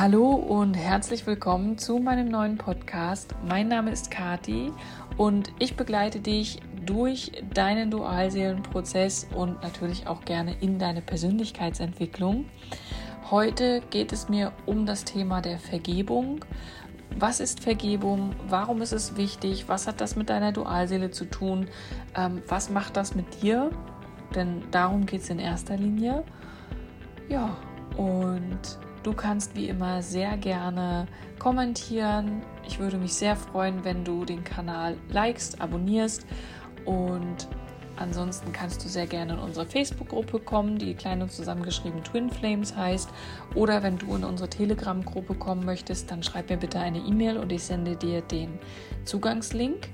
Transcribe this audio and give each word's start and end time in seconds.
Hallo 0.00 0.30
und 0.30 0.72
herzlich 0.72 1.26
willkommen 1.26 1.76
zu 1.76 1.98
meinem 1.98 2.30
neuen 2.30 2.56
Podcast. 2.56 3.34
Mein 3.46 3.68
Name 3.68 3.92
ist 3.92 4.10
Kati 4.10 4.72
und 5.18 5.52
ich 5.58 5.76
begleite 5.76 6.20
dich 6.20 6.58
durch 6.86 7.32
deinen 7.52 7.90
Dualseelenprozess 7.90 9.26
und 9.34 9.62
natürlich 9.62 10.06
auch 10.06 10.24
gerne 10.24 10.56
in 10.62 10.78
deine 10.78 11.02
Persönlichkeitsentwicklung. 11.02 12.46
Heute 13.30 13.82
geht 13.90 14.14
es 14.14 14.30
mir 14.30 14.52
um 14.64 14.86
das 14.86 15.04
Thema 15.04 15.42
der 15.42 15.58
Vergebung. 15.58 16.46
Was 17.18 17.38
ist 17.38 17.60
Vergebung? 17.60 18.34
Warum 18.48 18.80
ist 18.80 18.92
es 18.92 19.18
wichtig? 19.18 19.68
Was 19.68 19.86
hat 19.86 20.00
das 20.00 20.16
mit 20.16 20.30
deiner 20.30 20.52
Dualseele 20.52 21.10
zu 21.10 21.26
tun? 21.26 21.68
Ähm, 22.16 22.40
was 22.48 22.70
macht 22.70 22.96
das 22.96 23.14
mit 23.14 23.42
dir? 23.42 23.68
Denn 24.34 24.62
darum 24.70 25.04
geht 25.04 25.20
es 25.20 25.28
in 25.28 25.38
erster 25.38 25.76
Linie. 25.76 26.24
Ja, 27.28 27.54
und 27.98 28.78
Du 29.02 29.14
kannst 29.14 29.56
wie 29.56 29.68
immer 29.68 30.02
sehr 30.02 30.36
gerne 30.36 31.06
kommentieren. 31.38 32.42
Ich 32.66 32.78
würde 32.78 32.98
mich 32.98 33.14
sehr 33.14 33.34
freuen, 33.34 33.82
wenn 33.84 34.04
du 34.04 34.26
den 34.26 34.44
Kanal 34.44 34.96
likest, 35.08 35.60
abonnierst 35.60 36.26
und 36.84 37.48
ansonsten 37.96 38.52
kannst 38.52 38.84
du 38.84 38.88
sehr 38.88 39.06
gerne 39.06 39.34
in 39.34 39.38
unsere 39.38 39.64
Facebook-Gruppe 39.64 40.40
kommen, 40.40 40.78
die 40.78 40.94
klein 40.94 41.22
und 41.22 41.32
zusammengeschrieben 41.32 42.04
Twin 42.04 42.28
Flames 42.30 42.76
heißt. 42.76 43.08
Oder 43.54 43.82
wenn 43.82 43.96
du 43.96 44.14
in 44.16 44.24
unsere 44.24 44.50
Telegram-Gruppe 44.50 45.34
kommen 45.34 45.64
möchtest, 45.64 46.10
dann 46.10 46.22
schreib 46.22 46.50
mir 46.50 46.58
bitte 46.58 46.78
eine 46.78 46.98
E-Mail 46.98 47.38
und 47.38 47.52
ich 47.52 47.62
sende 47.62 47.96
dir 47.96 48.20
den 48.20 48.58
Zugangslink. 49.04 49.88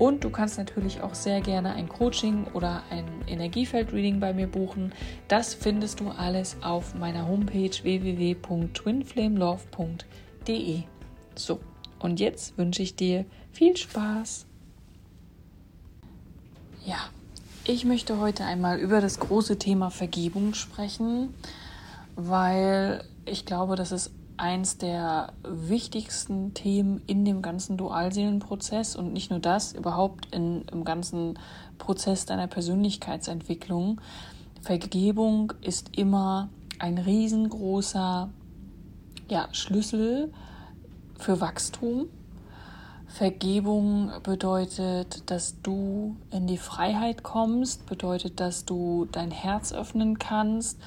Und 0.00 0.24
du 0.24 0.30
kannst 0.30 0.56
natürlich 0.56 1.02
auch 1.02 1.14
sehr 1.14 1.42
gerne 1.42 1.74
ein 1.74 1.86
Coaching 1.86 2.46
oder 2.54 2.82
ein 2.88 3.04
Energiefeld-Reading 3.26 4.18
bei 4.18 4.32
mir 4.32 4.46
buchen. 4.46 4.94
Das 5.28 5.52
findest 5.52 6.00
du 6.00 6.08
alles 6.08 6.56
auf 6.62 6.94
meiner 6.94 7.28
Homepage 7.28 7.70
www.twinflamelove.de. 7.82 10.82
So, 11.34 11.60
und 11.98 12.18
jetzt 12.18 12.56
wünsche 12.56 12.80
ich 12.80 12.96
dir 12.96 13.26
viel 13.52 13.76
Spaß. 13.76 14.46
Ja, 16.86 17.10
ich 17.64 17.84
möchte 17.84 18.18
heute 18.18 18.46
einmal 18.46 18.78
über 18.78 19.02
das 19.02 19.20
große 19.20 19.58
Thema 19.58 19.90
Vergebung 19.90 20.54
sprechen, 20.54 21.34
weil 22.16 23.04
ich 23.26 23.44
glaube, 23.44 23.76
dass 23.76 23.92
es 23.92 24.10
eins 24.40 24.78
der 24.78 25.34
wichtigsten 25.44 26.54
Themen 26.54 27.02
in 27.06 27.24
dem 27.24 27.42
ganzen 27.42 27.76
Dualseelenprozess 27.76 28.96
und 28.96 29.12
nicht 29.12 29.30
nur 29.30 29.38
das, 29.38 29.72
überhaupt 29.72 30.34
in, 30.34 30.62
im 30.72 30.84
ganzen 30.84 31.38
Prozess 31.76 32.24
deiner 32.24 32.46
Persönlichkeitsentwicklung. 32.46 34.00
Vergebung 34.62 35.52
ist 35.60 35.96
immer 35.96 36.48
ein 36.78 36.96
riesengroßer 36.96 38.30
ja, 39.28 39.48
Schlüssel 39.52 40.32
für 41.18 41.40
Wachstum. 41.40 42.06
Vergebung 43.06 44.10
bedeutet, 44.22 45.30
dass 45.30 45.60
du 45.62 46.16
in 46.30 46.46
die 46.46 46.58
Freiheit 46.58 47.22
kommst, 47.22 47.84
bedeutet, 47.86 48.40
dass 48.40 48.64
du 48.64 49.06
dein 49.12 49.30
Herz 49.30 49.72
öffnen 49.72 50.18
kannst, 50.18 50.78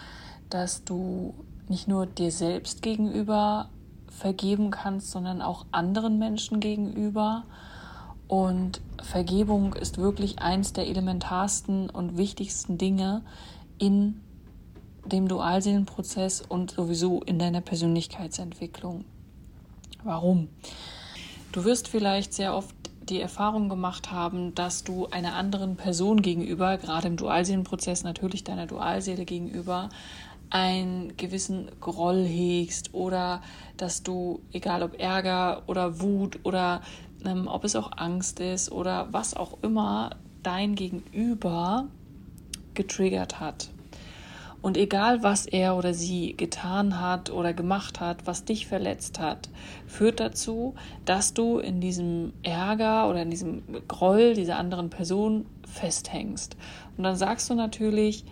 dass 0.49 0.83
du 0.83 1.35
nicht 1.69 1.88
nur 1.88 2.06
dir 2.06 2.31
selbst 2.31 2.81
gegenüber 2.81 3.69
vergeben 4.08 4.72
kannst, 4.72 5.11
sondern 5.11 5.42
auch 5.42 5.66
anderen 5.72 6.19
Menschen 6.19 6.59
gegenüber. 6.59 7.44
Und 8.28 8.81
Vergebung 9.02 9.73
ist 9.73 9.97
wirklich 9.97 10.39
eins 10.39 10.73
der 10.73 10.88
elementarsten 10.88 11.89
und 11.89 12.17
wichtigsten 12.17 12.78
Dinge 12.78 13.22
in 13.78 14.22
dem 15.06 15.28
Dualseelenprozess 15.28 16.41
und 16.41 16.72
sowieso 16.72 17.22
in 17.22 17.38
deiner 17.39 17.61
Persönlichkeitsentwicklung. 17.61 19.03
Warum? 20.03 20.47
Du 21.52 21.66
wirst 21.66 21.88
vielleicht 21.88 22.34
sehr 22.34 22.56
oft 22.56 22.75
die 23.09 23.19
Erfahrung 23.19 23.67
gemacht 23.67 24.11
haben, 24.11 24.56
dass 24.56 24.84
du 24.84 25.08
einer 25.08 25.34
anderen 25.36 25.75
Person 25.75 26.22
gegenüber, 26.22 26.78
gerade 26.78 27.07
im 27.07 27.18
Dualseelenprozess 27.18 28.03
natürlich 28.03 28.44
deiner 28.44 28.66
Dualseele 28.66 29.25
gegenüber, 29.25 29.90
einen 30.53 31.18
gewissen 31.18 31.72
Groll 31.81 32.24
hegst 32.24 32.94
oder 32.94 33.41
dass 33.75 34.03
du, 34.03 34.40
egal 34.53 34.84
ob 34.84 35.00
Ärger 35.00 35.64
oder 35.66 36.00
Wut 36.00 36.40
oder 36.44 36.81
ähm, 37.25 37.47
ob 37.47 37.64
es 37.64 37.75
auch 37.75 37.91
Angst 37.97 38.40
ist 38.40 38.72
oder 38.72 39.08
was 39.12 39.36
auch 39.36 39.58
immer 39.64 40.12
dein 40.44 40.75
Gegenüber 40.75 41.88
getriggert 42.75 43.40
hat. 43.40 43.69
Und 44.62 44.78
egal, 44.78 45.24
was 45.24 45.47
er 45.47 45.75
oder 45.75 45.94
sie 45.94 46.38
getan 46.38 47.02
hat 47.02 47.31
oder 47.31 47.53
gemacht 47.53 48.00
hat, 48.00 48.28
was 48.28 48.46
dich 48.46 48.68
verletzt 48.68 49.20
hat, 49.20 49.50
führt 49.88 50.20
dazu, 50.20 50.75
dass 51.03 51.34
du 51.34 51.58
in 51.58 51.81
diesem 51.81 52.31
Ärger 52.44 53.09
oder 53.09 53.24
in 53.24 53.31
diesem 53.31 53.64
Groll 53.88 54.35
dieser 54.35 54.58
anderen 54.58 54.91
Person 54.91 55.47
festhängst. 55.68 56.56
Und 56.96 57.03
dann 57.03 57.16
sagst 57.16 57.50
du 57.50 57.56
natürlich, 57.56 58.24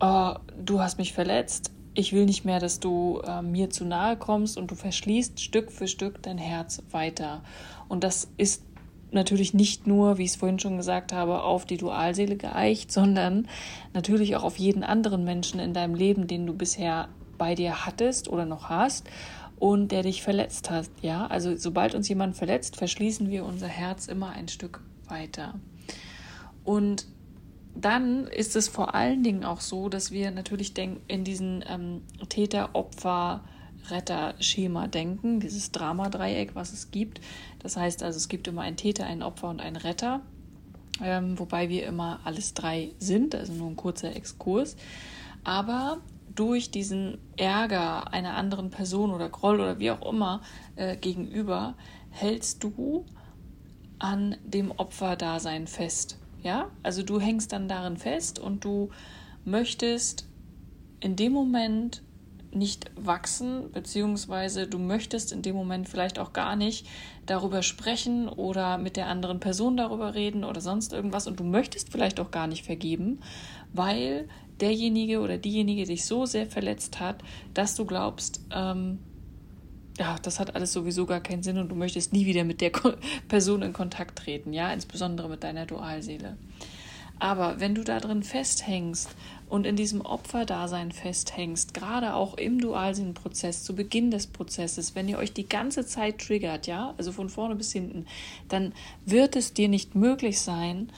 oh, 0.00 0.34
du 0.62 0.80
hast 0.80 0.98
mich 0.98 1.12
verletzt, 1.12 1.70
ich 1.94 2.12
will 2.12 2.26
nicht 2.26 2.44
mehr, 2.44 2.58
dass 2.58 2.80
du 2.80 3.20
äh, 3.24 3.40
mir 3.40 3.70
zu 3.70 3.84
nahe 3.84 4.16
kommst 4.16 4.58
und 4.58 4.70
du 4.70 4.74
verschließt 4.74 5.40
Stück 5.40 5.70
für 5.70 5.86
Stück 5.86 6.22
dein 6.22 6.38
Herz 6.38 6.82
weiter. 6.90 7.42
Und 7.88 8.02
das 8.04 8.28
ist 8.36 8.64
natürlich 9.12 9.54
nicht 9.54 9.86
nur, 9.86 10.18
wie 10.18 10.24
ich 10.24 10.30
es 10.30 10.36
vorhin 10.36 10.58
schon 10.58 10.76
gesagt 10.76 11.12
habe, 11.12 11.42
auf 11.42 11.64
die 11.64 11.76
Dualseele 11.76 12.36
geeicht, 12.36 12.90
sondern 12.92 13.48
natürlich 13.92 14.34
auch 14.36 14.42
auf 14.42 14.58
jeden 14.58 14.82
anderen 14.82 15.24
Menschen 15.24 15.60
in 15.60 15.72
deinem 15.72 15.94
Leben, 15.94 16.26
den 16.26 16.46
du 16.46 16.52
bisher 16.52 17.08
bei 17.38 17.54
dir 17.54 17.86
hattest 17.86 18.28
oder 18.28 18.44
noch 18.44 18.68
hast 18.68 19.08
und 19.58 19.92
der 19.92 20.02
dich 20.02 20.22
verletzt 20.22 20.70
hat. 20.70 20.90
Ja, 21.00 21.26
also 21.28 21.56
sobald 21.56 21.94
uns 21.94 22.08
jemand 22.08 22.36
verletzt, 22.36 22.76
verschließen 22.76 23.30
wir 23.30 23.44
unser 23.44 23.68
Herz 23.68 24.08
immer 24.08 24.30
ein 24.30 24.48
Stück 24.48 24.80
weiter. 25.08 25.54
Und 26.64 27.06
dann 27.74 28.26
ist 28.28 28.56
es 28.56 28.68
vor 28.68 28.94
allen 28.94 29.22
Dingen 29.22 29.44
auch 29.44 29.60
so, 29.60 29.88
dass 29.88 30.10
wir 30.10 30.30
natürlich 30.30 30.72
in 31.08 31.24
diesen 31.24 31.64
ähm, 31.68 32.02
Täter-Opfer-Retter-Schema 32.28 34.86
denken, 34.86 35.40
dieses 35.40 35.72
Dramadreieck, 35.72 36.54
was 36.54 36.72
es 36.72 36.90
gibt. 36.90 37.20
Das 37.58 37.76
heißt 37.76 38.02
also, 38.02 38.16
es 38.16 38.28
gibt 38.28 38.48
immer 38.48 38.62
einen 38.62 38.76
Täter, 38.76 39.06
einen 39.06 39.22
Opfer 39.22 39.48
und 39.48 39.60
einen 39.60 39.76
Retter, 39.76 40.22
ähm, 41.02 41.38
wobei 41.38 41.68
wir 41.68 41.86
immer 41.86 42.20
alles 42.24 42.54
drei 42.54 42.92
sind, 42.98 43.34
also 43.34 43.52
nur 43.52 43.68
ein 43.68 43.76
kurzer 43.76 44.14
Exkurs. 44.14 44.76
Aber 45.42 45.98
durch 46.34 46.70
diesen 46.70 47.18
Ärger 47.36 48.12
einer 48.12 48.36
anderen 48.36 48.70
Person 48.70 49.12
oder 49.12 49.28
Groll 49.28 49.60
oder 49.60 49.78
wie 49.78 49.90
auch 49.90 50.10
immer 50.10 50.40
äh, 50.76 50.96
gegenüber 50.96 51.74
hältst 52.10 52.62
du 52.62 53.04
an 53.98 54.36
dem 54.44 54.70
Opferdasein 54.70 55.66
fest. 55.66 56.18
Ja, 56.44 56.70
also 56.82 57.02
du 57.02 57.18
hängst 57.18 57.52
dann 57.52 57.68
darin 57.68 57.96
fest 57.96 58.38
und 58.38 58.64
du 58.64 58.90
möchtest 59.46 60.28
in 61.00 61.16
dem 61.16 61.32
Moment 61.32 62.02
nicht 62.52 62.90
wachsen, 62.96 63.72
beziehungsweise 63.72 64.68
du 64.68 64.78
möchtest 64.78 65.32
in 65.32 65.40
dem 65.40 65.56
Moment 65.56 65.88
vielleicht 65.88 66.18
auch 66.18 66.34
gar 66.34 66.54
nicht 66.54 66.86
darüber 67.24 67.62
sprechen 67.62 68.28
oder 68.28 68.76
mit 68.76 68.96
der 68.96 69.08
anderen 69.08 69.40
Person 69.40 69.78
darüber 69.78 70.14
reden 70.14 70.44
oder 70.44 70.60
sonst 70.60 70.92
irgendwas 70.92 71.26
und 71.26 71.40
du 71.40 71.44
möchtest 71.44 71.90
vielleicht 71.90 72.20
auch 72.20 72.30
gar 72.30 72.46
nicht 72.46 72.64
vergeben, 72.64 73.20
weil 73.72 74.28
derjenige 74.60 75.20
oder 75.20 75.38
diejenige 75.38 75.86
dich 75.86 76.04
so 76.04 76.26
sehr 76.26 76.46
verletzt 76.46 77.00
hat, 77.00 77.22
dass 77.54 77.74
du 77.74 77.86
glaubst, 77.86 78.42
ähm, 78.52 78.98
ja, 79.98 80.16
das 80.22 80.40
hat 80.40 80.54
alles 80.54 80.72
sowieso 80.72 81.06
gar 81.06 81.20
keinen 81.20 81.42
Sinn 81.42 81.58
und 81.58 81.68
du 81.68 81.74
möchtest 81.74 82.12
nie 82.12 82.26
wieder 82.26 82.44
mit 82.44 82.60
der 82.60 82.72
Person 83.28 83.62
in 83.62 83.72
Kontakt 83.72 84.18
treten, 84.18 84.52
ja, 84.52 84.72
insbesondere 84.72 85.28
mit 85.28 85.44
deiner 85.44 85.66
Dualseele. 85.66 86.36
Aber 87.20 87.60
wenn 87.60 87.76
du 87.76 87.84
da 87.84 88.00
drin 88.00 88.24
festhängst 88.24 89.08
und 89.48 89.66
in 89.66 89.76
diesem 89.76 90.00
Opferdasein 90.00 90.90
festhängst, 90.90 91.72
gerade 91.72 92.14
auch 92.14 92.36
im 92.36 92.60
Dualseelenprozess, 92.60 93.62
zu 93.62 93.76
Beginn 93.76 94.10
des 94.10 94.26
Prozesses, 94.26 94.96
wenn 94.96 95.08
ihr 95.08 95.18
euch 95.18 95.32
die 95.32 95.48
ganze 95.48 95.86
Zeit 95.86 96.18
triggert, 96.18 96.66
ja, 96.66 96.92
also 96.98 97.12
von 97.12 97.28
vorne 97.28 97.54
bis 97.54 97.72
hinten, 97.72 98.06
dann 98.48 98.72
wird 99.06 99.36
es 99.36 99.54
dir 99.54 99.68
nicht 99.68 99.94
möglich 99.94 100.40
sein, 100.40 100.90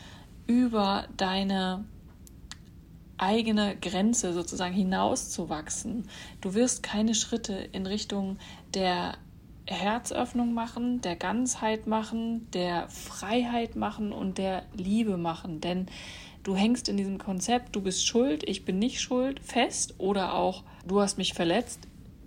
über 0.46 1.06
deine 1.16 1.84
eigene 3.18 3.76
Grenze 3.76 4.32
sozusagen 4.32 4.74
hinauszuwachsen. 4.74 6.08
Du 6.40 6.54
wirst 6.54 6.82
keine 6.82 7.14
Schritte 7.14 7.54
in 7.54 7.86
Richtung 7.86 8.38
der 8.74 9.14
Herzöffnung 9.66 10.54
machen, 10.54 11.00
der 11.00 11.16
Ganzheit 11.16 11.86
machen, 11.86 12.48
der 12.52 12.88
Freiheit 12.88 13.74
machen 13.74 14.12
und 14.12 14.38
der 14.38 14.64
Liebe 14.74 15.16
machen. 15.16 15.60
Denn 15.60 15.86
du 16.44 16.54
hängst 16.54 16.88
in 16.88 16.96
diesem 16.96 17.18
Konzept, 17.18 17.74
du 17.74 17.80
bist 17.80 18.06
schuld, 18.06 18.48
ich 18.48 18.64
bin 18.64 18.78
nicht 18.78 19.00
schuld, 19.00 19.40
fest 19.40 19.94
oder 19.98 20.34
auch 20.34 20.62
du 20.86 21.00
hast 21.00 21.18
mich 21.18 21.34
verletzt, 21.34 21.80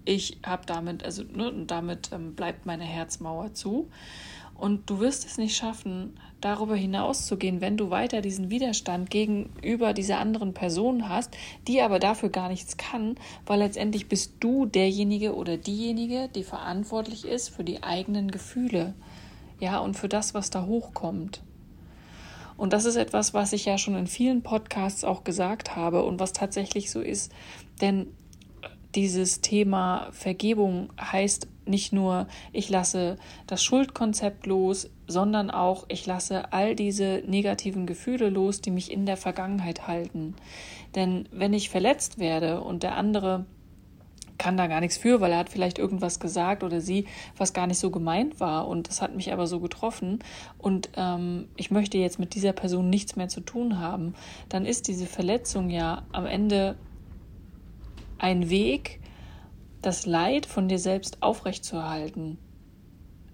ich 0.05 0.39
habe 0.45 0.65
damit, 0.65 1.03
also 1.03 1.23
ne, 1.23 1.53
damit 1.67 2.11
ähm, 2.11 2.35
bleibt 2.35 2.65
meine 2.65 2.83
Herzmauer 2.83 3.53
zu. 3.53 3.89
Und 4.55 4.89
du 4.89 4.99
wirst 4.99 5.25
es 5.25 5.37
nicht 5.37 5.55
schaffen, 5.55 6.19
darüber 6.41 6.75
hinauszugehen, 6.75 7.61
wenn 7.61 7.77
du 7.77 7.89
weiter 7.89 8.21
diesen 8.21 8.49
Widerstand 8.49 9.09
gegenüber 9.09 9.93
dieser 9.93 10.19
anderen 10.19 10.53
Person 10.53 11.09
hast, 11.09 11.35
die 11.67 11.81
aber 11.81 11.99
dafür 11.99 12.29
gar 12.29 12.49
nichts 12.49 12.77
kann, 12.77 13.15
weil 13.45 13.59
letztendlich 13.59 14.07
bist 14.07 14.35
du 14.39 14.65
derjenige 14.65 15.35
oder 15.35 15.57
diejenige, 15.57 16.29
die 16.33 16.43
verantwortlich 16.43 17.25
ist 17.25 17.49
für 17.49 17.63
die 17.63 17.83
eigenen 17.83 18.31
Gefühle. 18.31 18.93
Ja, 19.59 19.79
und 19.79 19.95
für 19.95 20.07
das, 20.07 20.33
was 20.33 20.49
da 20.49 20.65
hochkommt. 20.65 21.41
Und 22.55 22.73
das 22.73 22.85
ist 22.85 22.95
etwas, 22.95 23.33
was 23.33 23.53
ich 23.53 23.65
ja 23.65 23.77
schon 23.77 23.95
in 23.95 24.07
vielen 24.07 24.41
Podcasts 24.41 25.03
auch 25.03 25.23
gesagt 25.23 25.75
habe 25.75 26.03
und 26.03 26.19
was 26.19 26.33
tatsächlich 26.33 26.91
so 26.91 27.01
ist. 27.01 27.31
Denn 27.81 28.07
dieses 28.95 29.41
Thema 29.41 30.07
Vergebung 30.11 30.89
heißt 30.99 31.47
nicht 31.69 31.93
nur, 31.93 32.27
ich 32.51 32.69
lasse 32.69 33.17
das 33.47 33.63
Schuldkonzept 33.63 34.45
los, 34.45 34.89
sondern 35.07 35.49
auch, 35.49 35.85
ich 35.87 36.05
lasse 36.05 36.51
all 36.51 36.75
diese 36.75 37.23
negativen 37.25 37.85
Gefühle 37.85 38.29
los, 38.29 38.61
die 38.61 38.71
mich 38.71 38.91
in 38.91 39.05
der 39.05 39.17
Vergangenheit 39.17 39.87
halten. 39.87 40.35
Denn 40.95 41.29
wenn 41.31 41.53
ich 41.53 41.69
verletzt 41.69 42.19
werde 42.19 42.61
und 42.61 42.83
der 42.83 42.95
andere 42.97 43.45
kann 44.39 44.57
da 44.57 44.67
gar 44.67 44.79
nichts 44.79 44.97
für, 44.97 45.21
weil 45.21 45.33
er 45.33 45.37
hat 45.37 45.49
vielleicht 45.49 45.77
irgendwas 45.77 46.19
gesagt 46.19 46.63
oder 46.63 46.81
sie, 46.81 47.05
was 47.37 47.53
gar 47.53 47.67
nicht 47.67 47.77
so 47.77 47.91
gemeint 47.91 48.39
war 48.39 48.67
und 48.67 48.87
das 48.87 49.01
hat 49.01 49.15
mich 49.15 49.31
aber 49.31 49.45
so 49.45 49.59
getroffen 49.59 50.19
und 50.57 50.89
ähm, 50.95 51.49
ich 51.57 51.69
möchte 51.69 51.99
jetzt 51.99 52.17
mit 52.17 52.33
dieser 52.33 52.53
Person 52.53 52.89
nichts 52.89 53.15
mehr 53.15 53.27
zu 53.27 53.41
tun 53.41 53.79
haben, 53.79 54.15
dann 54.47 54.65
ist 54.65 54.87
diese 54.87 55.05
Verletzung 55.05 55.69
ja 55.69 56.03
am 56.11 56.25
Ende 56.25 56.75
ein 58.17 58.49
Weg, 58.49 58.99
das 59.81 60.05
Leid 60.05 60.45
von 60.45 60.67
dir 60.67 60.79
selbst 60.79 61.21
aufrechtzuerhalten. 61.21 62.37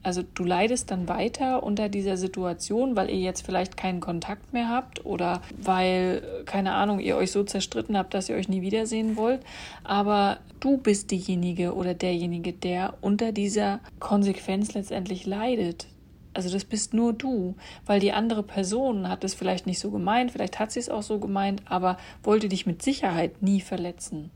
Also 0.05 0.21
du 0.21 0.43
leidest 0.43 0.91
dann 0.91 1.07
weiter 1.07 1.63
unter 1.63 1.89
dieser 1.89 2.15
Situation, 2.15 2.95
weil 2.95 3.09
ihr 3.09 3.19
jetzt 3.21 3.43
vielleicht 3.43 3.75
keinen 3.75 4.01
Kontakt 4.01 4.53
mehr 4.53 4.69
habt 4.69 5.03
oder 5.03 5.41
weil, 5.57 6.21
keine 6.45 6.73
Ahnung, 6.73 6.99
ihr 6.99 7.17
euch 7.17 7.31
so 7.31 7.43
zerstritten 7.43 7.97
habt, 7.97 8.13
dass 8.13 8.29
ihr 8.29 8.35
euch 8.35 8.47
nie 8.47 8.61
wiedersehen 8.61 9.17
wollt. 9.17 9.41
Aber 9.83 10.37
du 10.59 10.77
bist 10.77 11.09
diejenige 11.09 11.73
oder 11.73 11.95
derjenige, 11.95 12.53
der 12.53 12.93
unter 13.01 13.31
dieser 13.31 13.79
Konsequenz 13.99 14.75
letztendlich 14.75 15.25
leidet. 15.25 15.87
Also 16.35 16.51
das 16.51 16.65
bist 16.65 16.93
nur 16.93 17.11
du, 17.11 17.55
weil 17.87 17.99
die 17.99 18.11
andere 18.11 18.43
Person 18.43 19.09
hat 19.09 19.23
es 19.23 19.33
vielleicht 19.33 19.65
nicht 19.65 19.79
so 19.79 19.89
gemeint, 19.89 20.31
vielleicht 20.31 20.59
hat 20.59 20.71
sie 20.71 20.81
es 20.81 20.89
auch 20.89 21.01
so 21.01 21.17
gemeint, 21.17 21.63
aber 21.65 21.97
wollte 22.21 22.47
dich 22.47 22.67
mit 22.67 22.83
Sicherheit 22.83 23.41
nie 23.41 23.59
verletzen. 23.59 24.29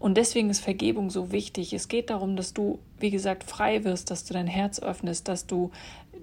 Und 0.00 0.16
deswegen 0.16 0.48
ist 0.48 0.60
Vergebung 0.60 1.10
so 1.10 1.30
wichtig. 1.30 1.74
Es 1.74 1.86
geht 1.86 2.08
darum, 2.08 2.34
dass 2.34 2.54
du, 2.54 2.78
wie 2.98 3.10
gesagt, 3.10 3.44
frei 3.44 3.84
wirst, 3.84 4.10
dass 4.10 4.24
du 4.24 4.32
dein 4.32 4.46
Herz 4.46 4.80
öffnest, 4.80 5.28
dass 5.28 5.46
du 5.46 5.70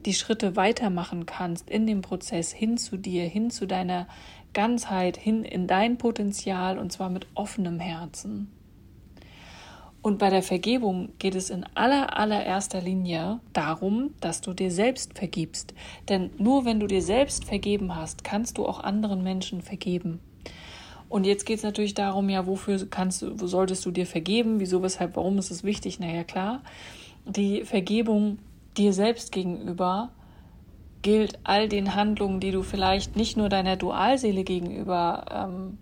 die 0.03 0.15
Schritte 0.15 0.55
weitermachen 0.55 1.27
kannst 1.27 1.69
in 1.69 1.85
dem 1.85 2.01
Prozess 2.01 2.51
hin 2.51 2.77
zu 2.77 2.97
dir, 2.97 3.25
hin 3.25 3.51
zu 3.51 3.67
deiner 3.67 4.07
Ganzheit, 4.53 5.15
hin 5.15 5.43
in 5.43 5.67
dein 5.67 5.99
Potenzial 5.99 6.79
und 6.79 6.91
zwar 6.91 7.11
mit 7.11 7.27
offenem 7.35 7.79
Herzen. 7.79 8.51
Und 10.01 10.17
bei 10.17 10.31
der 10.31 10.43
Vergebung 10.43 11.09
geht 11.19 11.35
es 11.35 11.51
in 11.51 11.63
aller, 11.75 12.17
allererster 12.17 12.81
Linie 12.81 13.41
darum, 13.53 14.15
dass 14.21 14.41
du 14.41 14.53
dir 14.53 14.71
selbst 14.71 15.15
vergibst. 15.15 15.75
Denn 16.09 16.31
nur 16.39 16.65
wenn 16.65 16.79
du 16.79 16.87
dir 16.87 17.03
selbst 17.03 17.45
vergeben 17.45 17.95
hast, 17.95 18.23
kannst 18.23 18.57
du 18.57 18.65
auch 18.65 18.79
anderen 18.79 19.21
Menschen 19.21 19.61
vergeben. 19.61 20.19
Und 21.09 21.25
jetzt 21.25 21.45
geht 21.45 21.57
es 21.57 21.63
natürlich 21.63 21.93
darum, 21.93 22.29
ja, 22.29 22.47
wofür 22.47 22.85
kannst 22.89 23.21
du, 23.21 23.39
wo 23.39 23.47
solltest 23.47 23.85
du 23.85 23.91
dir 23.91 24.05
vergeben? 24.05 24.59
Wieso, 24.59 24.83
weshalb, 24.83 25.15
warum 25.15 25.37
ist 25.37 25.51
es 25.51 25.63
wichtig? 25.63 25.99
Naja, 25.99 26.23
klar, 26.23 26.61
die 27.25 27.63
Vergebung 27.63 28.39
dir 28.77 28.93
selbst 28.93 29.31
gegenüber 29.31 30.09
gilt 31.01 31.39
all 31.43 31.69
den 31.69 31.95
Handlungen, 31.95 32.39
die 32.39 32.51
du 32.51 32.63
vielleicht 32.63 33.15
nicht 33.15 33.37
nur 33.37 33.49
deiner 33.49 33.77
Dualseele 33.77 34.43
gegenüber 34.43 35.25
ähm, 35.31 35.77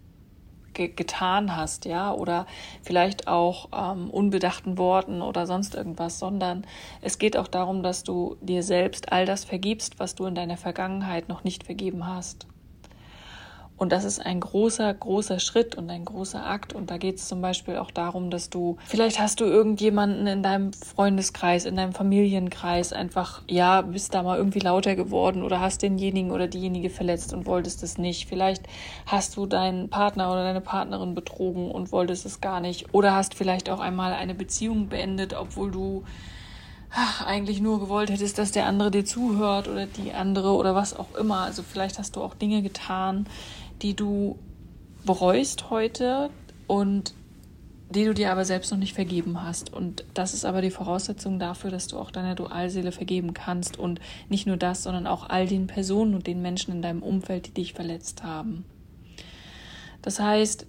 ge 0.74 0.90
getan 0.90 1.56
hast, 1.56 1.86
ja, 1.86 2.14
oder 2.14 2.46
vielleicht 2.84 3.28
auch 3.28 3.70
ähm, 3.74 4.10
unbedachten 4.10 4.78
Worten 4.78 5.22
oder 5.22 5.48
sonst 5.48 5.74
irgendwas, 5.74 6.20
sondern 6.20 6.68
es 7.02 7.18
geht 7.18 7.38
auch 7.38 7.48
darum, 7.48 7.82
dass 7.82 8.04
du 8.04 8.38
dir 8.42 8.62
selbst 8.62 9.12
all 9.12 9.26
das 9.26 9.46
vergibst, 9.46 10.00
was 10.00 10.14
du 10.14 10.26
in 10.26 10.36
deiner 10.36 10.58
Vergangenheit 10.58 11.30
noch 11.30 11.44
nicht 11.44 11.64
vergeben 11.64 12.06
hast. 12.06 12.46
Und 13.78 13.92
das 13.92 14.06
ist 14.06 14.26
ein 14.26 14.40
großer, 14.40 14.94
großer 14.94 15.40
Schritt 15.40 15.76
und 15.76 15.90
ein 15.90 16.06
großer 16.06 16.46
Akt. 16.46 16.74
Und 16.74 16.90
da 16.90 16.98
geht 16.98 17.18
es 17.18 17.28
zum 17.28 17.42
Beispiel 17.42 17.76
auch 17.76 17.92
darum, 17.92 18.30
dass 18.30 18.50
du, 18.50 18.78
vielleicht 18.86 19.20
hast 19.20 19.42
du 19.42 19.46
irgendjemanden 19.46 20.28
in 20.28 20.44
deinem 20.44 20.72
Freundeskreis, 20.72 21.66
in 21.66 21.76
deinem 21.76 21.94
Familienkreis 21.94 22.94
einfach, 22.94 23.42
ja, 23.50 23.82
bist 23.82 24.14
da 24.14 24.24
mal 24.24 24.38
irgendwie 24.38 24.60
lauter 24.60 24.96
geworden 24.96 25.44
oder 25.44 25.60
hast 25.60 25.82
denjenigen 25.82 26.32
oder 26.32 26.48
diejenige 26.48 26.90
verletzt 26.90 27.34
und 27.34 27.46
wolltest 27.46 27.84
es 27.84 27.98
nicht. 27.98 28.30
Vielleicht 28.30 28.64
hast 29.06 29.36
du 29.36 29.46
deinen 29.46 29.90
Partner 29.90 30.32
oder 30.32 30.44
deine 30.44 30.62
Partnerin 30.62 31.14
betrogen 31.14 31.70
und 31.70 31.92
wolltest 31.92 32.26
es 32.26 32.40
gar 32.40 32.62
nicht. 32.62 32.94
Oder 32.94 33.14
hast 33.14 33.34
vielleicht 33.34 33.70
auch 33.70 33.82
einmal 33.82 34.14
eine 34.14 34.36
Beziehung 34.36 34.88
beendet, 34.88 35.34
obwohl 35.34 35.72
du 35.72 36.04
ach, 36.96 37.26
eigentlich 37.26 37.62
nur 37.62 37.80
gewollt 37.80 38.10
hättest, 38.10 38.38
dass 38.38 38.52
der 38.52 38.66
andere 38.66 38.90
dir 38.90 39.06
zuhört 39.06 39.68
oder 39.68 39.86
die 39.86 40.14
andere 40.14 40.54
oder 40.54 40.76
was 40.76 40.98
auch 40.98 41.14
immer. 41.16 41.40
Also 41.40 41.62
vielleicht 41.62 42.00
hast 42.00 42.16
du 42.16 42.24
auch 42.24 42.34
Dinge 42.34 42.62
getan, 42.62 43.28
die 43.82 43.96
du 43.96 44.38
bereust 45.06 45.70
heute 45.70 46.30
und 46.68 47.14
die 47.90 48.04
du 48.04 48.14
dir 48.14 48.32
aber 48.32 48.46
selbst 48.46 48.72
noch 48.72 48.80
nicht 48.80 48.94
vergeben 48.94 49.44
hast. 49.44 49.72
Und 49.72 50.04
das 50.14 50.34
ist 50.34 50.44
aber 50.44 50.62
die 50.62 50.72
Voraussetzung 50.72 51.38
dafür, 51.40 51.70
dass 51.70 51.88
du 51.88 51.98
auch 52.00 52.12
deiner 52.12 52.36
Dualseele 52.36 52.92
vergeben 52.92 53.34
kannst. 53.34 53.78
Und 53.78 54.00
nicht 54.28 54.48
nur 54.48 54.58
das, 54.58 54.84
sondern 54.84 55.06
auch 55.06 55.30
all 55.30 55.48
den 55.48 55.68
Personen 55.68 56.16
und 56.16 56.26
den 56.28 56.42
Menschen 56.42 56.74
in 56.74 56.82
deinem 56.82 57.04
Umfeld, 57.04 57.48
die 57.48 57.54
dich 57.54 57.74
verletzt 57.74 58.24
haben. 58.24 58.66
Das 60.02 60.20
heißt, 60.20 60.66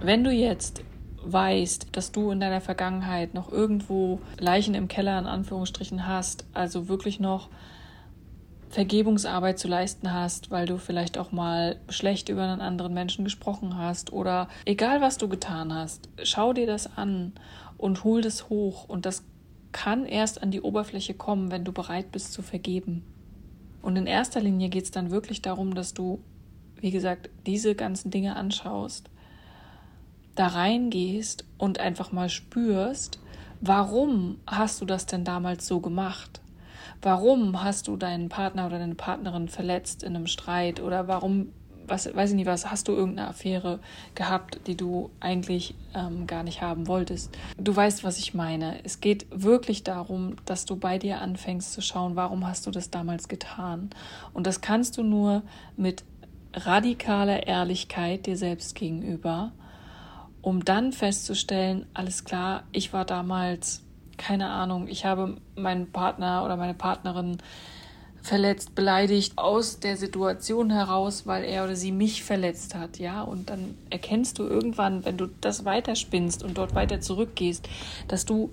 wenn 0.00 0.24
du 0.24 0.30
jetzt 0.30 0.82
weißt, 1.24 1.88
dass 1.92 2.10
du 2.10 2.30
in 2.30 2.40
deiner 2.40 2.60
Vergangenheit 2.60 3.34
noch 3.34 3.52
irgendwo 3.52 4.20
Leichen 4.38 4.74
im 4.74 4.88
Keller 4.88 5.18
in 5.18 5.26
Anführungsstrichen 5.26 6.06
hast, 6.06 6.46
also 6.52 6.88
wirklich 6.88 7.20
noch 7.20 7.48
Vergebungsarbeit 8.72 9.58
zu 9.58 9.68
leisten 9.68 10.14
hast, 10.14 10.50
weil 10.50 10.64
du 10.64 10.78
vielleicht 10.78 11.18
auch 11.18 11.30
mal 11.30 11.76
schlecht 11.90 12.30
über 12.30 12.42
einen 12.42 12.62
anderen 12.62 12.94
Menschen 12.94 13.22
gesprochen 13.22 13.76
hast 13.76 14.14
oder 14.14 14.48
egal 14.64 15.02
was 15.02 15.18
du 15.18 15.28
getan 15.28 15.74
hast, 15.74 16.08
schau 16.22 16.54
dir 16.54 16.66
das 16.66 16.96
an 16.96 17.32
und 17.76 18.02
hol 18.02 18.22
das 18.22 18.48
hoch 18.48 18.88
und 18.88 19.04
das 19.04 19.24
kann 19.72 20.06
erst 20.06 20.42
an 20.42 20.50
die 20.50 20.62
Oberfläche 20.62 21.12
kommen, 21.12 21.50
wenn 21.50 21.64
du 21.64 21.72
bereit 21.72 22.12
bist 22.12 22.32
zu 22.32 22.40
vergeben. 22.40 23.04
Und 23.82 23.96
in 23.96 24.06
erster 24.06 24.40
Linie 24.40 24.70
geht 24.70 24.84
es 24.84 24.90
dann 24.90 25.10
wirklich 25.10 25.42
darum, 25.42 25.74
dass 25.74 25.92
du, 25.92 26.20
wie 26.76 26.90
gesagt, 26.90 27.28
diese 27.44 27.74
ganzen 27.74 28.10
Dinge 28.10 28.36
anschaust, 28.36 29.10
da 30.34 30.46
reingehst 30.46 31.44
und 31.58 31.78
einfach 31.78 32.10
mal 32.10 32.30
spürst, 32.30 33.18
warum 33.60 34.38
hast 34.46 34.80
du 34.80 34.86
das 34.86 35.04
denn 35.04 35.24
damals 35.24 35.66
so 35.66 35.80
gemacht? 35.80 36.41
Warum 37.00 37.62
hast 37.62 37.88
du 37.88 37.96
deinen 37.96 38.28
Partner 38.28 38.66
oder 38.66 38.78
deine 38.78 38.94
Partnerin 38.94 39.48
verletzt 39.48 40.02
in 40.02 40.16
einem 40.16 40.26
Streit 40.26 40.80
oder 40.80 41.08
warum, 41.08 41.48
was, 41.86 42.14
weiß 42.14 42.30
ich 42.30 42.36
nicht 42.36 42.46
was, 42.46 42.70
hast 42.70 42.88
du 42.88 42.92
irgendeine 42.92 43.28
Affäre 43.28 43.80
gehabt, 44.14 44.60
die 44.66 44.76
du 44.76 45.10
eigentlich 45.20 45.74
ähm, 45.94 46.26
gar 46.26 46.42
nicht 46.42 46.62
haben 46.62 46.86
wolltest. 46.86 47.36
Du 47.58 47.74
weißt, 47.74 48.04
was 48.04 48.18
ich 48.18 48.34
meine. 48.34 48.84
Es 48.84 49.00
geht 49.00 49.26
wirklich 49.30 49.82
darum, 49.82 50.36
dass 50.44 50.64
du 50.64 50.76
bei 50.76 50.98
dir 50.98 51.20
anfängst 51.20 51.72
zu 51.72 51.82
schauen, 51.82 52.16
warum 52.16 52.46
hast 52.46 52.66
du 52.66 52.70
das 52.70 52.90
damals 52.90 53.28
getan. 53.28 53.90
Und 54.32 54.46
das 54.46 54.60
kannst 54.60 54.96
du 54.98 55.02
nur 55.02 55.42
mit 55.76 56.04
radikaler 56.54 57.46
Ehrlichkeit 57.46 58.26
dir 58.26 58.36
selbst 58.36 58.74
gegenüber, 58.74 59.52
um 60.42 60.64
dann 60.64 60.92
festzustellen, 60.92 61.86
alles 61.94 62.24
klar, 62.24 62.64
ich 62.72 62.92
war 62.92 63.04
damals 63.04 63.82
keine 64.16 64.50
Ahnung, 64.50 64.88
ich 64.88 65.04
habe 65.04 65.36
meinen 65.56 65.90
Partner 65.90 66.44
oder 66.44 66.56
meine 66.56 66.74
Partnerin 66.74 67.38
verletzt, 68.22 68.74
beleidigt 68.74 69.36
aus 69.36 69.80
der 69.80 69.96
Situation 69.96 70.70
heraus, 70.70 71.26
weil 71.26 71.44
er 71.44 71.64
oder 71.64 71.74
sie 71.74 71.90
mich 71.90 72.22
verletzt 72.22 72.74
hat, 72.74 72.98
ja, 72.98 73.22
und 73.22 73.50
dann 73.50 73.76
erkennst 73.90 74.38
du 74.38 74.44
irgendwann, 74.44 75.04
wenn 75.04 75.16
du 75.16 75.26
das 75.40 75.64
weiterspinnst 75.64 76.44
und 76.44 76.56
dort 76.56 76.74
weiter 76.74 77.00
zurückgehst, 77.00 77.68
dass 78.06 78.24
du 78.24 78.52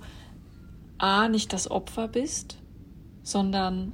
a 0.97 1.29
nicht 1.29 1.53
das 1.53 1.69
Opfer 1.69 2.07
bist, 2.07 2.57
sondern 3.21 3.93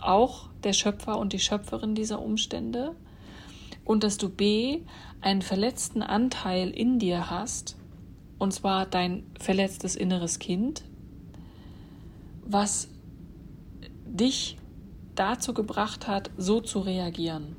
auch 0.00 0.48
der 0.62 0.72
Schöpfer 0.72 1.18
und 1.18 1.32
die 1.32 1.38
Schöpferin 1.38 1.94
dieser 1.94 2.22
Umstände. 2.22 2.94
Und 3.84 4.04
dass 4.04 4.16
du 4.16 4.28
b 4.28 4.82
einen 5.20 5.42
verletzten 5.42 6.02
Anteil 6.02 6.70
in 6.70 6.98
dir 6.98 7.30
hast, 7.30 7.76
und 8.38 8.52
zwar 8.52 8.86
dein 8.86 9.24
verletztes 9.38 9.96
inneres 9.96 10.38
Kind, 10.38 10.82
was 12.52 12.88
dich 14.04 14.58
dazu 15.14 15.54
gebracht 15.54 16.08
hat, 16.08 16.30
so 16.36 16.60
zu 16.60 16.80
reagieren. 16.80 17.56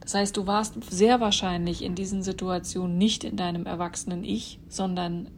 Das 0.00 0.14
heißt, 0.14 0.36
du 0.36 0.46
warst 0.46 0.74
sehr 0.90 1.20
wahrscheinlich 1.20 1.82
in 1.82 1.94
diesen 1.94 2.22
Situationen 2.22 2.96
nicht 2.96 3.24
in 3.24 3.36
deinem 3.36 3.66
erwachsenen 3.66 4.24
Ich, 4.24 4.58
sondern 4.68 5.30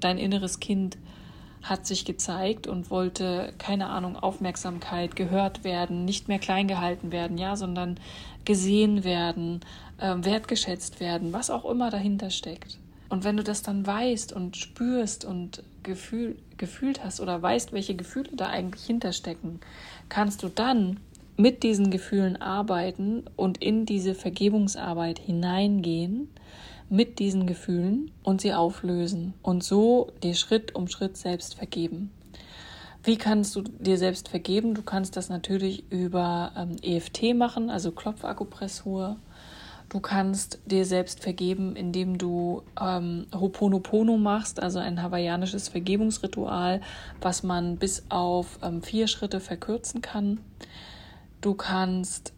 dein 0.00 0.18
inneres 0.18 0.60
Kind 0.60 0.98
hat 1.62 1.86
sich 1.86 2.04
gezeigt 2.04 2.66
und 2.66 2.90
wollte, 2.90 3.52
keine 3.58 3.88
Ahnung, 3.88 4.16
Aufmerksamkeit, 4.16 5.16
gehört 5.16 5.64
werden, 5.64 6.04
nicht 6.04 6.28
mehr 6.28 6.38
klein 6.38 6.68
gehalten 6.68 7.10
werden, 7.12 7.38
ja, 7.38 7.56
sondern 7.56 7.98
gesehen 8.44 9.04
werden, 9.04 9.60
äh, 9.98 10.14
wertgeschätzt 10.18 11.00
werden, 11.00 11.32
was 11.32 11.50
auch 11.50 11.64
immer 11.64 11.90
dahinter 11.90 12.30
steckt. 12.30 12.78
Und 13.08 13.24
wenn 13.24 13.36
du 13.36 13.44
das 13.44 13.62
dann 13.62 13.86
weißt 13.86 14.32
und 14.32 14.56
spürst 14.56 15.24
und 15.24 15.62
gefühl, 15.86 16.36
gefühlt 16.58 17.02
hast 17.02 17.20
oder 17.20 17.40
weißt, 17.40 17.72
welche 17.72 17.94
Gefühle 17.94 18.30
da 18.34 18.48
eigentlich 18.48 18.84
hinterstecken, 18.84 19.60
kannst 20.10 20.42
du 20.42 20.48
dann 20.48 21.00
mit 21.38 21.62
diesen 21.62 21.90
Gefühlen 21.90 22.36
arbeiten 22.36 23.24
und 23.36 23.62
in 23.62 23.86
diese 23.86 24.14
Vergebungsarbeit 24.14 25.18
hineingehen 25.18 26.28
mit 26.88 27.18
diesen 27.18 27.46
Gefühlen 27.46 28.10
und 28.22 28.40
sie 28.40 28.54
auflösen 28.54 29.34
und 29.42 29.64
so 29.64 30.12
dir 30.22 30.34
Schritt 30.34 30.74
um 30.74 30.88
Schritt 30.88 31.16
selbst 31.16 31.54
vergeben. 31.54 32.10
Wie 33.02 33.16
kannst 33.16 33.54
du 33.54 33.62
dir 33.62 33.98
selbst 33.98 34.28
vergeben? 34.28 34.74
Du 34.74 34.82
kannst 34.82 35.16
das 35.16 35.28
natürlich 35.28 35.84
über 35.90 36.52
ähm, 36.56 36.76
EFT 36.82 37.34
machen, 37.34 37.70
also 37.70 37.92
Klopfakupressur. 37.92 39.16
Du 39.88 40.00
kannst 40.00 40.58
dir 40.66 40.84
selbst 40.84 41.20
vergeben, 41.20 41.76
indem 41.76 42.18
du 42.18 42.62
ähm, 42.80 43.26
Hoponopono 43.32 44.16
machst, 44.16 44.60
also 44.60 44.80
ein 44.80 45.00
hawaiianisches 45.00 45.68
Vergebungsritual, 45.68 46.80
was 47.20 47.42
man 47.44 47.76
bis 47.76 48.04
auf 48.08 48.58
ähm, 48.62 48.82
vier 48.82 49.06
Schritte 49.06 49.38
verkürzen 49.38 50.02
kann. 50.02 50.40
Du 51.40 51.54
kannst 51.54 52.32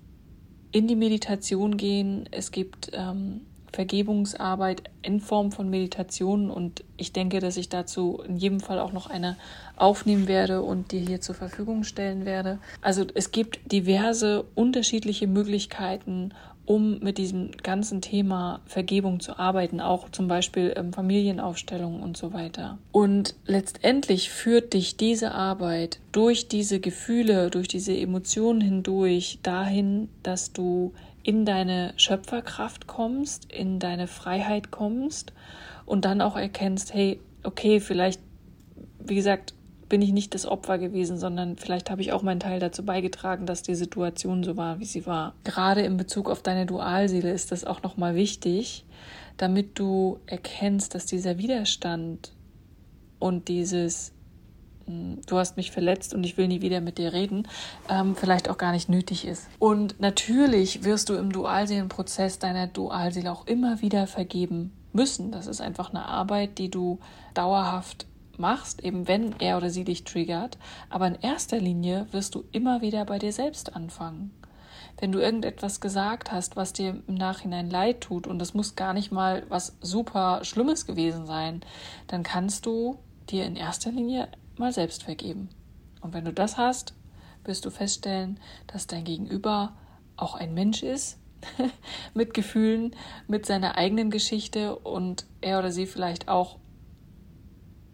in 0.72 0.86
die 0.86 0.96
Meditation 0.96 1.78
gehen. 1.78 2.28
Es 2.30 2.50
gibt 2.50 2.90
ähm, 2.92 3.40
Vergebungsarbeit 3.72 4.82
in 5.02 5.20
Form 5.20 5.52
von 5.52 5.70
Meditationen 5.70 6.50
und 6.50 6.84
ich 6.96 7.12
denke, 7.12 7.40
dass 7.40 7.56
ich 7.56 7.68
dazu 7.68 8.22
in 8.26 8.36
jedem 8.36 8.60
Fall 8.60 8.78
auch 8.78 8.92
noch 8.92 9.08
eine 9.08 9.36
aufnehmen 9.76 10.26
werde 10.26 10.62
und 10.62 10.92
dir 10.92 11.00
hier 11.00 11.20
zur 11.20 11.34
Verfügung 11.34 11.84
stellen 11.84 12.24
werde. 12.24 12.58
Also 12.80 13.06
es 13.14 13.30
gibt 13.30 13.72
diverse 13.72 14.44
unterschiedliche 14.54 15.26
Möglichkeiten, 15.26 16.32
um 16.68 16.98
mit 16.98 17.16
diesem 17.16 17.50
ganzen 17.52 18.02
Thema 18.02 18.60
Vergebung 18.66 19.20
zu 19.20 19.38
arbeiten, 19.38 19.80
auch 19.80 20.10
zum 20.10 20.28
Beispiel 20.28 20.74
ähm, 20.76 20.92
Familienaufstellungen 20.92 22.02
und 22.02 22.18
so 22.18 22.34
weiter. 22.34 22.76
Und 22.92 23.34
letztendlich 23.46 24.28
führt 24.28 24.74
dich 24.74 24.98
diese 24.98 25.32
Arbeit 25.32 25.98
durch 26.12 26.46
diese 26.46 26.78
Gefühle, 26.78 27.48
durch 27.48 27.68
diese 27.68 27.96
Emotionen 27.96 28.60
hindurch 28.60 29.38
dahin, 29.42 30.10
dass 30.22 30.52
du 30.52 30.92
in 31.22 31.46
deine 31.46 31.94
Schöpferkraft 31.96 32.86
kommst, 32.86 33.50
in 33.50 33.78
deine 33.78 34.06
Freiheit 34.06 34.70
kommst 34.70 35.32
und 35.86 36.04
dann 36.04 36.20
auch 36.20 36.36
erkennst, 36.36 36.92
hey, 36.92 37.18
okay, 37.44 37.80
vielleicht, 37.80 38.20
wie 38.98 39.14
gesagt, 39.14 39.54
bin 39.88 40.02
ich 40.02 40.12
nicht 40.12 40.34
das 40.34 40.46
Opfer 40.46 40.78
gewesen, 40.78 41.18
sondern 41.18 41.56
vielleicht 41.56 41.90
habe 41.90 42.00
ich 42.00 42.12
auch 42.12 42.22
meinen 42.22 42.40
Teil 42.40 42.60
dazu 42.60 42.84
beigetragen, 42.84 43.46
dass 43.46 43.62
die 43.62 43.74
Situation 43.74 44.44
so 44.44 44.56
war, 44.56 44.80
wie 44.80 44.84
sie 44.84 45.06
war. 45.06 45.34
Gerade 45.44 45.82
in 45.82 45.96
Bezug 45.96 46.30
auf 46.30 46.42
deine 46.42 46.66
Dualseele 46.66 47.32
ist 47.32 47.52
das 47.52 47.64
auch 47.64 47.82
nochmal 47.82 48.14
wichtig, 48.14 48.84
damit 49.36 49.78
du 49.78 50.18
erkennst, 50.26 50.94
dass 50.94 51.06
dieser 51.06 51.38
Widerstand 51.38 52.32
und 53.18 53.48
dieses 53.48 54.12
du 54.88 55.36
hast 55.36 55.56
mich 55.56 55.70
verletzt 55.70 56.14
und 56.14 56.24
ich 56.24 56.36
will 56.36 56.48
nie 56.48 56.62
wieder 56.62 56.80
mit 56.80 56.98
dir 56.98 57.12
reden, 57.12 57.46
ähm, 57.88 58.16
vielleicht 58.16 58.48
auch 58.48 58.58
gar 58.58 58.72
nicht 58.72 58.88
nötig 58.88 59.26
ist. 59.26 59.46
Und 59.58 60.00
natürlich 60.00 60.84
wirst 60.84 61.08
du 61.08 61.14
im 61.14 61.30
Dualseelenprozess 61.32 62.38
deiner 62.38 62.66
Dualseele 62.66 63.30
auch 63.30 63.46
immer 63.46 63.80
wieder 63.82 64.06
vergeben 64.06 64.72
müssen. 64.92 65.30
Das 65.30 65.46
ist 65.46 65.60
einfach 65.60 65.90
eine 65.90 66.06
Arbeit, 66.06 66.58
die 66.58 66.70
du 66.70 66.98
dauerhaft 67.34 68.06
machst, 68.38 68.84
eben 68.84 69.08
wenn 69.08 69.34
er 69.40 69.56
oder 69.56 69.70
sie 69.70 69.84
dich 69.84 70.04
triggert. 70.04 70.58
Aber 70.90 71.06
in 71.06 71.16
erster 71.16 71.58
Linie 71.58 72.06
wirst 72.12 72.34
du 72.34 72.44
immer 72.52 72.80
wieder 72.80 73.04
bei 73.04 73.18
dir 73.18 73.32
selbst 73.32 73.74
anfangen. 73.74 74.32
Wenn 75.00 75.12
du 75.12 75.20
irgendetwas 75.20 75.80
gesagt 75.80 76.32
hast, 76.32 76.56
was 76.56 76.72
dir 76.72 77.00
im 77.06 77.14
Nachhinein 77.14 77.70
leid 77.70 78.00
tut, 78.00 78.26
und 78.26 78.38
das 78.40 78.54
muss 78.54 78.74
gar 78.74 78.94
nicht 78.94 79.12
mal 79.12 79.44
was 79.48 79.76
super 79.80 80.40
Schlimmes 80.44 80.86
gewesen 80.86 81.26
sein, 81.26 81.60
dann 82.08 82.24
kannst 82.24 82.66
du 82.66 82.98
dir 83.30 83.44
in 83.44 83.54
erster 83.54 83.92
Linie 83.92 84.28
mal 84.56 84.72
selbst 84.72 85.04
vergeben. 85.04 85.50
Und 86.00 86.14
wenn 86.14 86.24
du 86.24 86.32
das 86.32 86.56
hast, 86.56 86.94
wirst 87.44 87.64
du 87.64 87.70
feststellen, 87.70 88.40
dass 88.66 88.88
dein 88.88 89.04
Gegenüber 89.04 89.76
auch 90.16 90.34
ein 90.34 90.52
Mensch 90.54 90.82
ist, 90.82 91.18
mit 92.14 92.34
Gefühlen, 92.34 92.94
mit 93.28 93.46
seiner 93.46 93.76
eigenen 93.76 94.10
Geschichte 94.10 94.76
und 94.76 95.26
er 95.40 95.60
oder 95.60 95.70
sie 95.70 95.86
vielleicht 95.86 96.28
auch 96.28 96.58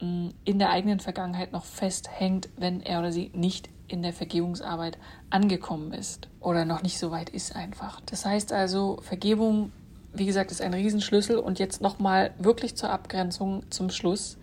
in 0.00 0.58
der 0.58 0.70
eigenen 0.70 1.00
Vergangenheit 1.00 1.52
noch 1.52 1.64
festhängt, 1.64 2.48
wenn 2.56 2.80
er 2.82 2.98
oder 2.98 3.12
sie 3.12 3.30
nicht 3.34 3.68
in 3.88 4.02
der 4.02 4.12
Vergebungsarbeit 4.12 4.98
angekommen 5.30 5.92
ist 5.92 6.28
oder 6.40 6.64
noch 6.64 6.82
nicht 6.82 6.98
so 6.98 7.10
weit 7.10 7.30
ist 7.30 7.54
einfach. 7.54 8.00
Das 8.06 8.24
heißt 8.24 8.52
also, 8.52 8.98
Vergebung, 9.02 9.72
wie 10.12 10.26
gesagt, 10.26 10.50
ist 10.50 10.60
ein 10.60 10.74
Riesenschlüssel 10.74 11.38
und 11.38 11.58
jetzt 11.58 11.80
nochmal 11.80 12.32
wirklich 12.38 12.76
zur 12.76 12.90
Abgrenzung 12.90 13.62
zum 13.70 13.90
Schluss. 13.90 14.38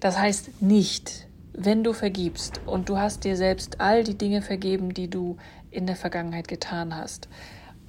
Das 0.00 0.18
heißt 0.18 0.62
nicht, 0.62 1.26
wenn 1.52 1.84
du 1.84 1.92
vergibst 1.92 2.60
und 2.66 2.88
du 2.88 2.96
hast 2.96 3.24
dir 3.24 3.36
selbst 3.36 3.80
all 3.80 4.02
die 4.02 4.16
Dinge 4.16 4.40
vergeben, 4.40 4.94
die 4.94 5.10
du 5.10 5.36
in 5.70 5.86
der 5.86 5.96
Vergangenheit 5.96 6.48
getan 6.48 6.96
hast, 6.96 7.28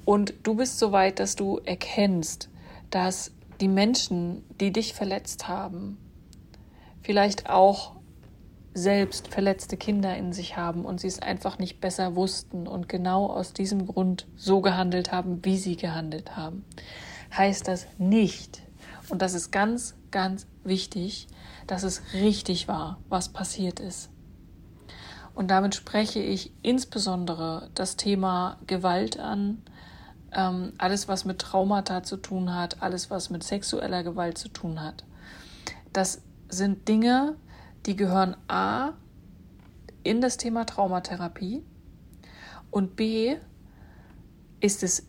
und 0.03 0.33
du 0.43 0.55
bist 0.55 0.79
so 0.79 0.91
weit, 0.91 1.19
dass 1.19 1.35
du 1.35 1.59
erkennst, 1.63 2.49
dass 2.89 3.31
die 3.61 3.67
Menschen, 3.67 4.43
die 4.59 4.71
dich 4.71 4.93
verletzt 4.93 5.47
haben, 5.47 5.97
vielleicht 7.01 7.49
auch 7.49 7.95
selbst 8.73 9.27
verletzte 9.27 9.75
Kinder 9.75 10.15
in 10.15 10.31
sich 10.31 10.55
haben 10.55 10.85
und 10.85 11.01
sie 11.01 11.07
es 11.07 11.21
einfach 11.21 11.59
nicht 11.59 11.81
besser 11.81 12.15
wussten 12.15 12.67
und 12.67 12.87
genau 12.87 13.27
aus 13.27 13.53
diesem 13.53 13.85
Grund 13.85 14.27
so 14.35 14.61
gehandelt 14.61 15.11
haben, 15.11 15.43
wie 15.43 15.57
sie 15.57 15.75
gehandelt 15.75 16.37
haben, 16.37 16.63
heißt 17.35 17.67
das 17.67 17.87
nicht, 17.97 18.61
und 19.11 19.21
das 19.21 19.33
ist 19.33 19.51
ganz, 19.51 19.95
ganz 20.09 20.47
wichtig, 20.63 21.27
dass 21.67 21.83
es 21.83 22.01
richtig 22.13 22.69
war, 22.69 22.97
was 23.09 23.27
passiert 23.27 23.81
ist. 23.81 24.09
Und 25.35 25.51
damit 25.51 25.75
spreche 25.75 26.19
ich 26.19 26.53
insbesondere 26.61 27.69
das 27.75 27.97
Thema 27.97 28.57
Gewalt 28.67 29.19
an, 29.19 29.63
ähm, 30.33 30.71
alles, 30.77 31.09
was 31.09 31.25
mit 31.25 31.39
Traumata 31.39 32.03
zu 32.03 32.15
tun 32.15 32.55
hat, 32.55 32.81
alles, 32.81 33.09
was 33.09 33.29
mit 33.29 33.43
sexueller 33.43 34.03
Gewalt 34.03 34.37
zu 34.37 34.47
tun 34.47 34.81
hat. 34.81 35.03
Das 35.91 36.21
sind 36.51 36.87
Dinge, 36.87 37.35
die 37.85 37.95
gehören 37.95 38.35
A 38.47 38.93
in 40.03 40.21
das 40.21 40.37
Thema 40.37 40.65
Traumatherapie 40.65 41.63
und 42.69 42.95
B 42.95 43.37
ist 44.59 44.83
es 44.83 45.07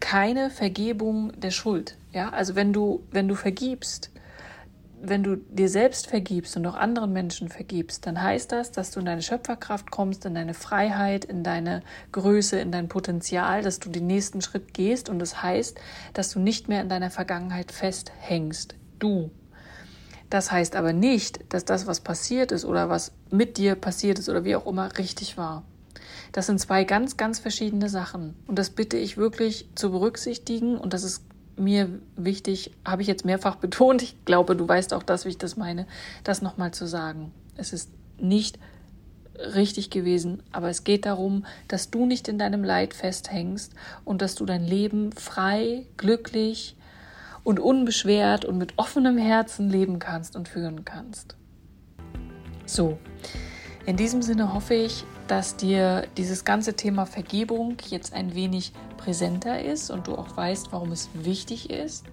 keine 0.00 0.50
Vergebung 0.50 1.32
der 1.40 1.50
Schuld. 1.50 1.96
Ja, 2.12 2.30
also 2.30 2.54
wenn 2.54 2.72
du, 2.72 3.02
wenn 3.10 3.28
du 3.28 3.34
vergibst, 3.34 4.10
wenn 5.04 5.24
du 5.24 5.36
dir 5.36 5.68
selbst 5.68 6.06
vergibst 6.06 6.56
und 6.56 6.66
auch 6.66 6.76
anderen 6.76 7.12
Menschen 7.12 7.48
vergibst, 7.48 8.06
dann 8.06 8.22
heißt 8.22 8.52
das, 8.52 8.70
dass 8.70 8.92
du 8.92 9.00
in 9.00 9.06
deine 9.06 9.22
Schöpferkraft 9.22 9.90
kommst, 9.90 10.24
in 10.24 10.34
deine 10.34 10.54
Freiheit, 10.54 11.24
in 11.24 11.42
deine 11.42 11.82
Größe, 12.12 12.60
in 12.60 12.70
dein 12.70 12.88
Potenzial, 12.88 13.62
dass 13.62 13.80
du 13.80 13.90
den 13.90 14.06
nächsten 14.06 14.42
Schritt 14.42 14.74
gehst 14.74 15.08
und 15.08 15.18
das 15.18 15.42
heißt, 15.42 15.80
dass 16.12 16.30
du 16.30 16.38
nicht 16.38 16.68
mehr 16.68 16.82
in 16.82 16.88
deiner 16.88 17.10
Vergangenheit 17.10 17.72
festhängst. 17.72 18.76
Du. 19.00 19.30
Das 20.32 20.50
heißt 20.50 20.76
aber 20.76 20.94
nicht, 20.94 21.40
dass 21.50 21.66
das, 21.66 21.86
was 21.86 22.00
passiert 22.00 22.52
ist 22.52 22.64
oder 22.64 22.88
was 22.88 23.12
mit 23.30 23.58
dir 23.58 23.74
passiert 23.74 24.18
ist 24.18 24.30
oder 24.30 24.44
wie 24.44 24.56
auch 24.56 24.64
immer, 24.64 24.96
richtig 24.96 25.36
war. 25.36 25.62
Das 26.32 26.46
sind 26.46 26.58
zwei 26.58 26.84
ganz, 26.84 27.18
ganz 27.18 27.38
verschiedene 27.38 27.90
Sachen. 27.90 28.34
Und 28.46 28.58
das 28.58 28.70
bitte 28.70 28.96
ich 28.96 29.18
wirklich 29.18 29.68
zu 29.74 29.90
berücksichtigen. 29.90 30.78
Und 30.78 30.94
das 30.94 31.04
ist 31.04 31.22
mir 31.58 31.90
wichtig, 32.16 32.72
habe 32.82 33.02
ich 33.02 33.08
jetzt 33.08 33.26
mehrfach 33.26 33.56
betont, 33.60 34.00
ich 34.00 34.24
glaube, 34.24 34.56
du 34.56 34.66
weißt 34.66 34.94
auch 34.94 35.02
das, 35.02 35.26
wie 35.26 35.28
ich 35.28 35.38
das 35.38 35.58
meine, 35.58 35.86
das 36.24 36.40
nochmal 36.40 36.72
zu 36.72 36.86
sagen. 36.86 37.30
Es 37.58 37.74
ist 37.74 37.90
nicht 38.16 38.58
richtig 39.34 39.90
gewesen, 39.90 40.42
aber 40.50 40.70
es 40.70 40.82
geht 40.82 41.04
darum, 41.04 41.44
dass 41.68 41.90
du 41.90 42.06
nicht 42.06 42.26
in 42.26 42.38
deinem 42.38 42.64
Leid 42.64 42.94
festhängst 42.94 43.74
und 44.06 44.22
dass 44.22 44.34
du 44.34 44.46
dein 44.46 44.64
Leben 44.64 45.12
frei, 45.12 45.84
glücklich 45.98 46.74
und 47.44 47.60
unbeschwert 47.60 48.44
und 48.44 48.58
mit 48.58 48.74
offenem 48.76 49.18
Herzen 49.18 49.68
leben 49.68 49.98
kannst 49.98 50.36
und 50.36 50.48
führen 50.48 50.84
kannst. 50.84 51.36
So, 52.66 52.98
in 53.84 53.96
diesem 53.96 54.22
Sinne 54.22 54.54
hoffe 54.54 54.74
ich, 54.74 55.04
dass 55.26 55.56
dir 55.56 56.06
dieses 56.16 56.44
ganze 56.44 56.74
Thema 56.74 57.06
Vergebung 57.06 57.76
jetzt 57.88 58.12
ein 58.12 58.34
wenig 58.34 58.72
präsenter 58.96 59.62
ist 59.62 59.90
und 59.90 60.06
du 60.06 60.14
auch 60.14 60.36
weißt, 60.36 60.72
warum 60.72 60.92
es 60.92 61.08
wichtig 61.14 61.70
ist. 61.70 62.06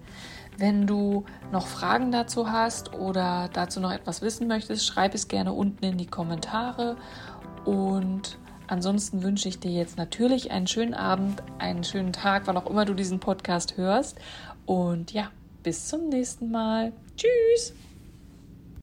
Wenn 0.58 0.88
du 0.88 1.24
noch 1.52 1.68
Fragen 1.68 2.12
dazu 2.12 2.52
hast 2.52 2.94
oder 2.94 3.50
dazu 3.54 3.80
noch 3.80 3.92
etwas 3.92 4.22
wissen 4.22 4.48
möchtest, 4.48 4.86
schreib 4.86 5.14
es 5.14 5.28
gerne 5.28 5.54
unten 5.54 5.86
in 5.86 5.98
die 5.98 6.08
Kommentare. 6.08 6.98
Und 7.66 8.38
ansonsten 8.68 9.24
wünsche 9.24 9.48
ich 9.48 9.60
dir 9.60 9.72
jetzt 9.72 9.98
natürlich 9.98 10.52
einen 10.52 10.68
schönen 10.68 10.94
Abend, 10.94 11.44
einen 11.60 11.84
schönen 11.84 12.12
Tag, 12.12 12.44
wann 12.46 12.58
auch 12.58 12.70
immer 12.70 12.84
du 12.86 12.94
diesen 12.94 13.20
Podcast 13.20 13.78
hörst. 13.78 14.18
Und 14.70 15.14
ja, 15.14 15.32
bis 15.64 15.88
zum 15.88 16.10
nächsten 16.10 16.52
Mal. 16.52 16.94
Tschüss! 17.18 17.74